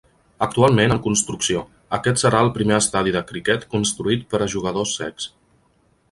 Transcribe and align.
Actualment 0.43 0.93
en 0.93 1.01
construcció, 1.07 1.59
aquest 1.97 2.21
serà 2.23 2.39
el 2.45 2.49
primer 2.55 2.75
estadi 2.77 3.13
de 3.17 3.21
criquet 3.33 3.67
construït 3.75 4.25
per 4.33 4.41
a 4.43 4.49
jugadors 4.55 4.95
cecs. 5.03 5.29